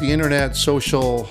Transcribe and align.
the 0.00 0.12
internet, 0.12 0.54
social, 0.54 1.28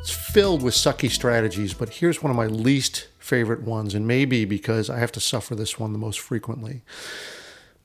it's 0.00 0.10
filled 0.10 0.62
with 0.62 0.74
sucky 0.74 1.10
strategies, 1.10 1.74
but 1.74 1.88
here's 1.88 2.22
one 2.22 2.30
of 2.30 2.36
my 2.36 2.46
least 2.46 3.08
favorite 3.18 3.62
ones, 3.62 3.94
and 3.94 4.06
maybe 4.06 4.44
because 4.44 4.88
I 4.88 4.98
have 4.98 5.10
to 5.12 5.20
suffer 5.20 5.54
this 5.54 5.78
one 5.78 5.92
the 5.92 5.98
most 5.98 6.20
frequently 6.20 6.82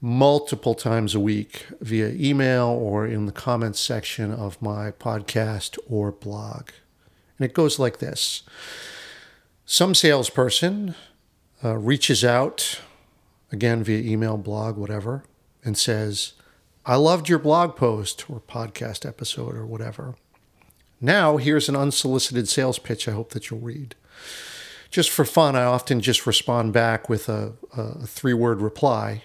multiple 0.02 0.76
times 0.76 1.14
a 1.14 1.20
week 1.20 1.66
via 1.82 2.10
email 2.10 2.68
or 2.68 3.06
in 3.06 3.26
the 3.26 3.32
comments 3.32 3.80
section 3.80 4.32
of 4.32 4.62
my 4.62 4.92
podcast 4.92 5.78
or 5.90 6.12
blog. 6.12 6.70
And 7.38 7.46
it 7.46 7.54
goes 7.54 7.80
like 7.80 8.00
this 8.00 8.44
Some 9.66 9.96
salesperson 9.96 10.96
uh, 11.64 11.78
reaches 11.78 12.24
out, 12.24 12.80
again 13.52 13.84
via 13.84 14.00
email, 14.00 14.38
blog, 14.38 14.78
whatever, 14.78 15.24
and 15.64 15.78
says, 15.78 16.34
I 16.86 16.96
loved 16.96 17.30
your 17.30 17.40
blog 17.40 17.76
post 17.76 18.30
or 18.30 18.40
podcast 18.40 19.06
episode 19.08 19.56
or 19.56 19.66
whatever. 19.66 20.16
Now, 21.02 21.38
here's 21.38 21.70
an 21.70 21.76
unsolicited 21.76 22.50
sales 22.50 22.80
pitch 22.80 23.08
I 23.08 23.12
hope 23.12 23.32
that 23.32 23.50
you'll 23.50 23.60
read. 23.60 23.96
Just 24.90 25.10
for 25.10 25.24
fun, 25.24 25.56
I 25.56 25.64
often 25.64 26.02
just 26.02 26.26
respond 26.26 26.74
back 26.74 27.10
with 27.10 27.30
a, 27.30 27.54
a 27.76 28.08
three 28.08 28.34
word 28.34 28.62
reply 28.62 29.24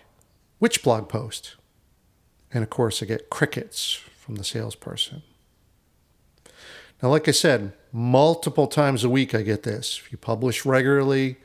which 0.64 0.82
blog 0.82 1.10
post? 1.10 1.56
And 2.50 2.62
of 2.62 2.70
course, 2.70 3.02
I 3.02 3.06
get 3.06 3.28
crickets 3.28 4.00
from 4.16 4.36
the 4.36 4.44
salesperson. 4.44 5.22
Now, 7.02 7.10
like 7.10 7.28
I 7.28 7.32
said, 7.32 7.74
multiple 7.92 8.66
times 8.66 9.05
a 9.05 9.10
week 9.10 9.34
I 9.34 9.42
get 9.42 9.64
this. 9.64 10.00
If 10.02 10.10
you 10.10 10.16
publish 10.16 10.64
regularly, 10.64 11.36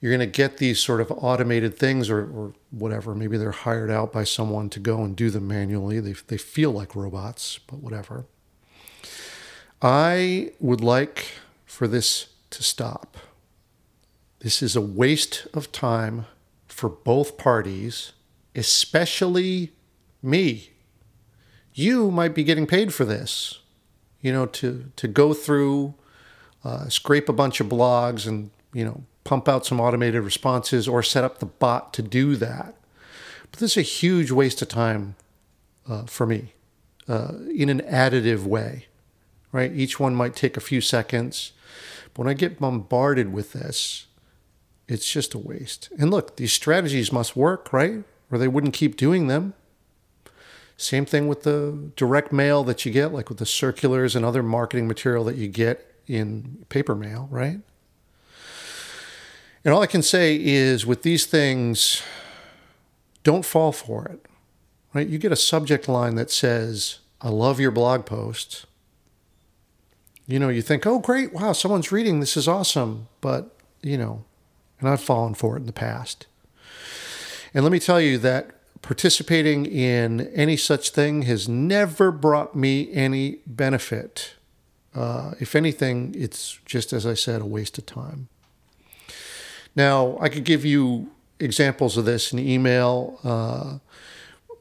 you're 0.00 0.12
going 0.12 0.20
to 0.20 0.26
get 0.26 0.58
these 0.58 0.78
sort 0.78 1.00
of 1.00 1.10
automated 1.10 1.76
things 1.76 2.08
or, 2.08 2.20
or, 2.20 2.52
whatever. 2.70 3.14
Maybe 3.14 3.36
they're 3.36 3.50
hired 3.50 3.90
out 3.90 4.12
by 4.12 4.24
someone 4.24 4.68
to 4.70 4.78
go 4.78 5.02
and 5.02 5.16
do 5.16 5.30
them 5.30 5.48
manually. 5.48 6.00
They, 6.00 6.12
they 6.12 6.36
feel 6.36 6.70
like 6.70 6.94
robots, 6.94 7.58
but 7.66 7.80
whatever. 7.80 8.26
I 9.80 10.52
would 10.60 10.82
like 10.82 11.32
for 11.64 11.88
this 11.88 12.28
to 12.50 12.62
stop. 12.62 13.16
This 14.40 14.62
is 14.62 14.76
a 14.76 14.80
waste 14.80 15.46
of 15.54 15.72
time 15.72 16.26
for 16.66 16.88
both 16.88 17.38
parties 17.38 18.12
especially 18.58 19.72
me. 20.22 20.70
You 21.72 22.10
might 22.10 22.34
be 22.34 22.42
getting 22.42 22.66
paid 22.66 22.92
for 22.92 23.04
this, 23.04 23.60
you 24.20 24.32
know, 24.32 24.46
to, 24.46 24.90
to 24.96 25.06
go 25.06 25.32
through, 25.32 25.94
uh, 26.64 26.88
scrape 26.88 27.28
a 27.28 27.32
bunch 27.32 27.60
of 27.60 27.68
blogs 27.68 28.26
and, 28.26 28.50
you 28.72 28.84
know, 28.84 29.04
pump 29.28 29.48
out 29.48 29.66
some 29.66 29.80
automated 29.80 30.22
responses 30.22 30.88
or 30.88 31.02
set 31.02 31.24
up 31.24 31.38
the 31.38 31.46
bot 31.46 31.92
to 31.94 32.02
do 32.02 32.36
that. 32.36 32.74
But 33.50 33.60
this 33.60 33.72
is 33.72 33.76
a 33.78 33.82
huge 33.82 34.30
waste 34.30 34.62
of 34.62 34.68
time 34.68 35.16
uh, 35.88 36.04
for 36.04 36.26
me 36.26 36.54
uh, 37.08 37.34
in 37.54 37.68
an 37.68 37.80
additive 37.80 38.44
way, 38.44 38.86
right? 39.52 39.72
Each 39.72 40.00
one 40.00 40.14
might 40.14 40.34
take 40.34 40.56
a 40.56 40.60
few 40.60 40.80
seconds. 40.80 41.52
But 42.14 42.24
when 42.24 42.28
I 42.28 42.34
get 42.34 42.58
bombarded 42.58 43.32
with 43.32 43.52
this, 43.52 44.06
it's 44.86 45.10
just 45.10 45.34
a 45.34 45.38
waste. 45.38 45.90
And 45.98 46.10
look, 46.10 46.36
these 46.36 46.52
strategies 46.52 47.12
must 47.12 47.36
work, 47.36 47.72
right? 47.72 48.04
or 48.30 48.38
they 48.38 48.48
wouldn't 48.48 48.74
keep 48.74 48.96
doing 48.96 49.26
them. 49.26 49.54
Same 50.76 51.04
thing 51.04 51.26
with 51.26 51.42
the 51.42 51.90
direct 51.96 52.32
mail 52.32 52.62
that 52.64 52.84
you 52.86 52.92
get, 52.92 53.12
like 53.12 53.28
with 53.28 53.38
the 53.38 53.46
circulars 53.46 54.14
and 54.14 54.24
other 54.24 54.42
marketing 54.42 54.86
material 54.86 55.24
that 55.24 55.36
you 55.36 55.48
get 55.48 55.94
in 56.06 56.64
paper 56.68 56.94
mail, 56.94 57.28
right? 57.30 57.60
And 59.68 59.74
all 59.74 59.82
I 59.82 59.86
can 59.86 60.00
say 60.00 60.34
is 60.42 60.86
with 60.86 61.02
these 61.02 61.26
things, 61.26 62.00
don't 63.22 63.44
fall 63.44 63.70
for 63.70 64.06
it, 64.06 64.24
right? 64.94 65.06
You 65.06 65.18
get 65.18 65.30
a 65.30 65.36
subject 65.36 65.90
line 65.90 66.14
that 66.14 66.30
says, 66.30 67.00
I 67.20 67.28
love 67.28 67.60
your 67.60 67.70
blog 67.70 68.06
post. 68.06 68.64
You 70.26 70.38
know, 70.38 70.48
you 70.48 70.62
think, 70.62 70.86
oh, 70.86 71.00
great, 71.00 71.34
wow, 71.34 71.52
someone's 71.52 71.92
reading, 71.92 72.20
this 72.20 72.34
is 72.34 72.48
awesome. 72.48 73.08
But, 73.20 73.54
you 73.82 73.98
know, 73.98 74.24
and 74.80 74.88
I've 74.88 75.02
fallen 75.02 75.34
for 75.34 75.54
it 75.58 75.60
in 75.60 75.66
the 75.66 75.74
past. 75.74 76.26
And 77.52 77.62
let 77.62 77.70
me 77.70 77.78
tell 77.78 78.00
you 78.00 78.16
that 78.16 78.52
participating 78.80 79.66
in 79.66 80.28
any 80.28 80.56
such 80.56 80.88
thing 80.88 81.24
has 81.24 81.46
never 81.46 82.10
brought 82.10 82.56
me 82.56 82.90
any 82.94 83.40
benefit. 83.46 84.32
Uh, 84.94 85.34
if 85.40 85.54
anything, 85.54 86.14
it's 86.16 86.58
just, 86.64 86.94
as 86.94 87.04
I 87.04 87.12
said, 87.12 87.42
a 87.42 87.44
waste 87.44 87.76
of 87.76 87.84
time. 87.84 88.28
Now, 89.76 90.18
I 90.20 90.28
could 90.28 90.44
give 90.44 90.64
you 90.64 91.10
examples 91.40 91.96
of 91.96 92.04
this 92.04 92.32
in 92.32 92.38
email, 92.38 93.20
uh, 93.22 93.78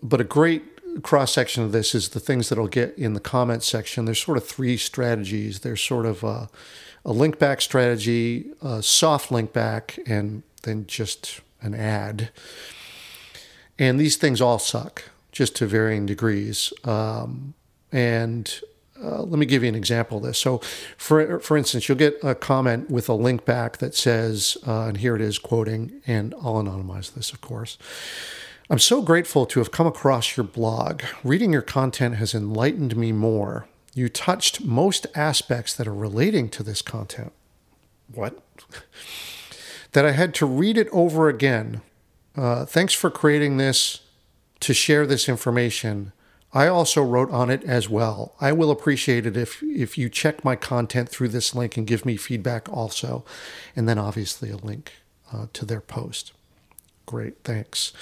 but 0.03 0.22
a 0.22 0.23
great 0.23 1.01
cross 1.01 1.31
section 1.34 1.63
of 1.63 1.72
this 1.72 1.94
is 1.94 2.09
the 2.09 2.19
things 2.19 2.50
that 2.50 2.57
I'll 2.57 2.68
get 2.68 2.97
in 2.97 3.13
the 3.13 3.19
comment 3.19 3.63
section. 3.63 4.06
There's 4.06 4.22
sort 4.22 4.38
of 4.38 4.45
three 4.45 4.78
strategies. 4.78 5.59
There's 5.59 5.81
sort 5.81 6.06
of 6.06 6.23
a, 6.23 6.50
a 7.06 7.12
link 7.12 7.40
back 7.40 7.62
strategy, 7.62 8.51
a 8.62 8.81
soft 8.81 9.31
link 9.31 9.53
back, 9.53 10.00
and 10.06 10.44
then 10.63 10.85
just 10.88 11.41
an 11.62 11.74
ad. 11.74 12.29
And 13.79 14.00
these 14.00 14.18
things 14.18 14.41
all 14.41 14.59
suck, 14.59 15.03
just 15.31 15.56
to 15.57 15.68
varying 15.68 16.06
degrees. 16.06 16.74
Um, 16.84 17.53
and 17.91 18.59
uh, 19.01 19.21
let 19.21 19.39
me 19.39 19.45
give 19.45 19.63
you 19.63 19.69
an 19.69 19.75
example 19.75 20.17
of 20.17 20.23
this. 20.23 20.37
So, 20.37 20.59
for 20.97 21.39
for 21.39 21.57
instance, 21.57 21.87
you'll 21.87 21.97
get 21.97 22.17
a 22.23 22.35
comment 22.35 22.89
with 22.89 23.09
a 23.09 23.13
link 23.13 23.45
back 23.45 23.77
that 23.77 23.95
says, 23.95 24.57
uh, 24.65 24.85
and 24.87 24.97
here 24.97 25.15
it 25.15 25.21
is 25.21 25.39
quoting, 25.39 26.01
and 26.07 26.33
I'll 26.41 26.55
anonymize 26.55 27.13
this, 27.13 27.31
of 27.31 27.41
course. 27.41 27.77
I'm 28.69 28.79
so 28.79 29.01
grateful 29.01 29.45
to 29.45 29.59
have 29.59 29.71
come 29.71 29.87
across 29.87 30.35
your 30.35 30.43
blog. 30.43 31.01
Reading 31.23 31.53
your 31.53 31.61
content 31.61 32.15
has 32.15 32.33
enlightened 32.33 32.97
me 32.97 33.13
more. 33.13 33.67
You 33.93 34.09
touched 34.09 34.61
most 34.61 35.07
aspects 35.15 35.73
that 35.73 35.87
are 35.87 35.93
relating 35.93 36.49
to 36.49 36.63
this 36.63 36.81
content. 36.81 37.31
What? 38.13 38.41
that 39.93 40.05
I 40.05 40.11
had 40.11 40.33
to 40.35 40.45
read 40.45 40.77
it 40.77 40.89
over 40.91 41.29
again 41.29 41.81
uh, 42.37 42.65
thanks 42.65 42.93
for 42.93 43.09
creating 43.09 43.57
this 43.57 44.01
to 44.59 44.73
share 44.73 45.07
this 45.07 45.27
information. 45.27 46.13
I 46.53 46.67
also 46.67 47.03
wrote 47.03 47.29
on 47.31 47.49
it 47.49 47.63
as 47.63 47.89
well. 47.89 48.33
I 48.39 48.51
will 48.51 48.71
appreciate 48.71 49.25
it 49.25 49.35
if 49.35 49.61
if 49.63 49.97
you 49.97 50.09
check 50.09 50.43
my 50.43 50.55
content 50.55 51.09
through 51.09 51.29
this 51.29 51.53
link 51.53 51.77
and 51.77 51.85
give 51.85 52.05
me 52.05 52.17
feedback 52.17 52.69
also, 52.71 53.25
and 53.75 53.87
then 53.87 53.97
obviously 53.97 54.49
a 54.49 54.57
link 54.57 54.93
uh, 55.33 55.47
to 55.53 55.65
their 55.65 55.81
post. 55.81 56.33
Great, 57.05 57.43
thanks. 57.43 57.93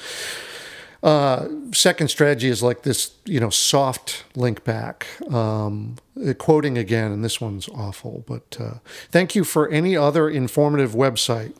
Uh, 1.03 1.47
second 1.71 2.07
strategy 2.07 2.49
is 2.49 2.63
like 2.63 2.81
this, 2.81 3.11
you 3.25 3.39
know, 3.39 3.51
soft 3.51 4.23
link 4.35 4.63
back. 4.63 5.05
Um, 5.31 5.97
quoting 6.39 6.77
again, 6.79 7.11
and 7.11 7.23
this 7.23 7.39
one's 7.39 7.69
awful, 7.69 8.23
but 8.25 8.57
uh, 8.59 8.75
thank 9.11 9.35
you 9.35 9.43
for 9.43 9.69
any 9.69 9.95
other 9.95 10.27
informative 10.27 10.93
website 10.93 11.55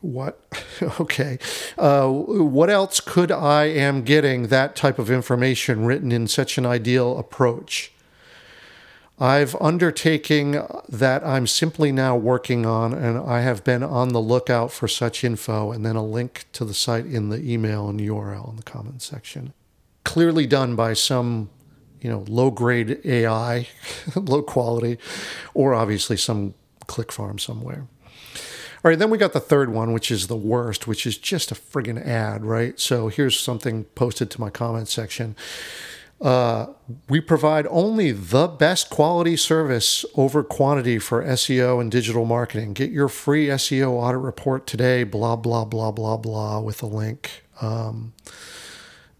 what? 0.00 0.40
okay. 1.00 1.38
Uh, 1.76 2.08
what 2.08 2.70
else 2.70 3.00
could 3.00 3.30
I 3.30 3.64
am 3.64 4.02
getting 4.02 4.48
that 4.48 4.76
type 4.76 4.98
of 4.98 5.10
information 5.10 5.84
written 5.84 6.12
in 6.12 6.26
such 6.26 6.58
an 6.58 6.66
ideal 6.66 7.18
approach? 7.18 7.92
I've 9.22 9.54
undertaking 9.60 10.52
that 10.88 11.26
I'm 11.26 11.46
simply 11.46 11.92
now 11.92 12.16
working 12.16 12.64
on, 12.64 12.94
and 12.94 13.18
I 13.18 13.42
have 13.42 13.62
been 13.62 13.82
on 13.82 14.08
the 14.08 14.20
lookout 14.20 14.72
for 14.72 14.88
such 14.88 15.22
info, 15.22 15.72
and 15.72 15.84
then 15.84 15.94
a 15.94 16.04
link 16.04 16.46
to 16.52 16.64
the 16.64 16.72
site 16.72 17.04
in 17.04 17.28
the 17.28 17.38
email 17.38 17.90
and 17.90 18.00
URL 18.00 18.48
in 18.48 18.56
the 18.56 18.62
comments 18.62 19.04
section. 19.04 19.52
Clearly 20.04 20.46
done 20.46 20.74
by 20.74 20.94
some, 20.94 21.50
you 22.00 22.08
know, 22.08 22.24
low 22.28 22.50
grade 22.50 22.98
AI, 23.04 23.68
low 24.14 24.40
quality, 24.40 24.96
or 25.52 25.74
obviously 25.74 26.16
some 26.16 26.54
click 26.86 27.12
farm 27.12 27.38
somewhere. 27.38 27.86
All 28.82 28.88
right, 28.88 28.98
then 28.98 29.10
we 29.10 29.18
got 29.18 29.34
the 29.34 29.40
third 29.40 29.70
one, 29.70 29.92
which 29.92 30.10
is 30.10 30.28
the 30.28 30.36
worst, 30.36 30.86
which 30.86 31.06
is 31.06 31.18
just 31.18 31.52
a 31.52 31.54
friggin' 31.54 32.02
ad, 32.02 32.46
right? 32.46 32.80
So 32.80 33.08
here's 33.08 33.38
something 33.38 33.84
posted 33.94 34.30
to 34.30 34.40
my 34.40 34.48
comment 34.48 34.88
section. 34.88 35.36
Uh, 36.18 36.68
we 37.06 37.20
provide 37.20 37.66
only 37.68 38.10
the 38.10 38.46
best 38.46 38.88
quality 38.88 39.36
service 39.36 40.06
over 40.14 40.42
quantity 40.42 40.98
for 40.98 41.22
SEO 41.22 41.78
and 41.78 41.90
digital 41.90 42.24
marketing. 42.24 42.72
Get 42.72 42.90
your 42.90 43.08
free 43.08 43.48
SEO 43.48 43.90
audit 43.92 44.20
report 44.22 44.66
today, 44.66 45.04
blah, 45.04 45.36
blah, 45.36 45.66
blah, 45.66 45.90
blah, 45.90 46.16
blah, 46.16 46.60
with 46.60 46.82
a 46.82 46.86
link. 46.86 47.44
Um, 47.60 48.14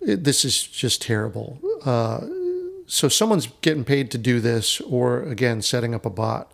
it, 0.01 0.25
this 0.25 0.43
is 0.43 0.63
just 0.63 1.03
terrible. 1.03 1.59
Uh, 1.85 2.27
so 2.87 3.09
someone's 3.09 3.49
getting 3.61 3.85
paid 3.85 4.11
to 4.13 4.19
do 4.19 4.41
this, 4.41 4.81
or 4.81 5.23
again, 5.23 5.61
setting 5.61 5.95
up 5.95 6.07
a 6.07 6.11
bot. 6.11 6.51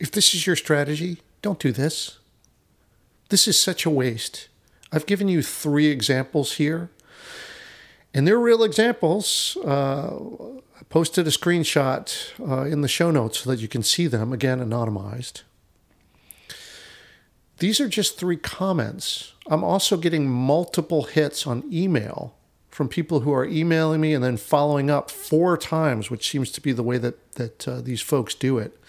If 0.00 0.10
this 0.10 0.34
is 0.34 0.46
your 0.46 0.56
strategy, 0.56 1.20
don't 1.44 1.58
do 1.58 1.72
this. 1.72 2.20
This 3.28 3.46
is 3.46 3.60
such 3.60 3.84
a 3.84 3.90
waste. 3.90 4.48
I've 4.90 5.04
given 5.04 5.28
you 5.28 5.42
three 5.42 5.88
examples 5.88 6.54
here, 6.54 6.88
and 8.14 8.26
they're 8.26 8.38
real 8.38 8.64
examples. 8.64 9.58
Uh, 9.62 10.06
I 10.80 10.84
posted 10.88 11.26
a 11.26 11.30
screenshot 11.30 12.32
uh, 12.40 12.62
in 12.62 12.80
the 12.80 12.88
show 12.88 13.10
notes 13.10 13.40
so 13.40 13.50
that 13.50 13.60
you 13.60 13.68
can 13.68 13.82
see 13.82 14.06
them, 14.06 14.32
again, 14.32 14.58
anonymized. 14.58 15.42
These 17.58 17.78
are 17.78 17.88
just 17.88 18.18
three 18.18 18.38
comments. 18.38 19.34
I'm 19.46 19.62
also 19.62 19.98
getting 19.98 20.26
multiple 20.30 21.02
hits 21.02 21.46
on 21.46 21.62
email 21.70 22.34
from 22.70 22.88
people 22.88 23.20
who 23.20 23.34
are 23.34 23.44
emailing 23.44 24.00
me 24.00 24.14
and 24.14 24.24
then 24.24 24.38
following 24.38 24.88
up 24.90 25.10
four 25.10 25.58
times, 25.58 26.10
which 26.10 26.26
seems 26.26 26.50
to 26.52 26.62
be 26.62 26.72
the 26.72 26.82
way 26.82 26.96
that 26.96 27.34
that 27.34 27.68
uh, 27.68 27.82
these 27.82 28.00
folks 28.00 28.34
do 28.34 28.56
it. 28.56 28.80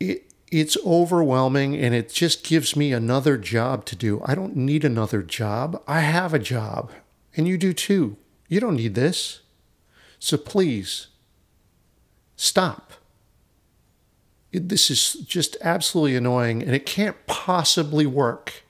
It 0.00 0.31
it's 0.52 0.76
overwhelming 0.84 1.74
and 1.74 1.94
it 1.94 2.12
just 2.12 2.44
gives 2.44 2.76
me 2.76 2.92
another 2.92 3.38
job 3.38 3.86
to 3.86 3.96
do. 3.96 4.20
I 4.26 4.34
don't 4.34 4.54
need 4.54 4.84
another 4.84 5.22
job. 5.22 5.82
I 5.88 6.00
have 6.00 6.34
a 6.34 6.38
job, 6.38 6.92
and 7.34 7.48
you 7.48 7.56
do 7.56 7.72
too. 7.72 8.18
You 8.48 8.60
don't 8.60 8.76
need 8.76 8.94
this. 8.94 9.40
So 10.18 10.36
please 10.36 11.06
stop. 12.36 12.92
This 14.52 14.90
is 14.90 15.14
just 15.24 15.56
absolutely 15.62 16.16
annoying 16.16 16.62
and 16.62 16.74
it 16.74 16.84
can't 16.84 17.16
possibly 17.26 18.04
work. 18.04 18.64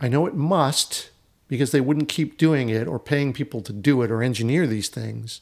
I 0.00 0.06
know 0.06 0.26
it 0.26 0.34
must 0.36 1.10
because 1.48 1.72
they 1.72 1.80
wouldn't 1.80 2.08
keep 2.08 2.38
doing 2.38 2.68
it 2.68 2.86
or 2.86 3.00
paying 3.00 3.32
people 3.32 3.62
to 3.62 3.72
do 3.72 4.02
it 4.02 4.12
or 4.12 4.22
engineer 4.22 4.64
these 4.64 4.88
things. 4.88 5.40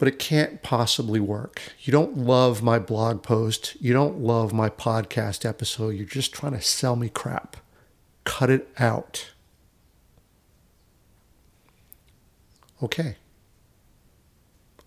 But 0.00 0.08
it 0.08 0.18
can't 0.18 0.62
possibly 0.62 1.20
work. 1.20 1.62
You 1.78 1.92
don't 1.92 2.16
love 2.16 2.62
my 2.62 2.80
blog 2.80 3.22
post. 3.22 3.76
You 3.80 3.92
don't 3.92 4.18
love 4.18 4.52
my 4.52 4.68
podcast 4.68 5.44
episode. 5.44 5.90
You're 5.90 6.06
just 6.06 6.32
trying 6.32 6.54
to 6.54 6.60
sell 6.60 6.96
me 6.96 7.08
crap. 7.08 7.58
Cut 8.24 8.50
it 8.50 8.68
out. 8.78 9.30
Okay. 12.82 13.16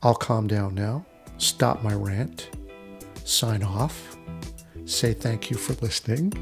I'll 0.01 0.15
calm 0.15 0.47
down 0.47 0.75
now, 0.75 1.05
stop 1.37 1.81
my 1.81 1.93
rant, 1.93 2.49
sign 3.23 3.63
off, 3.63 4.17
say 4.83 5.13
thank 5.13 5.49
you 5.49 5.55
for 5.55 5.73
listening. 5.81 6.33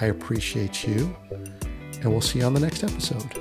I 0.00 0.06
appreciate 0.06 0.86
you 0.86 1.14
and 2.00 2.06
we'll 2.06 2.22
see 2.22 2.38
you 2.38 2.46
on 2.46 2.54
the 2.54 2.60
next 2.60 2.82
episode. 2.82 3.39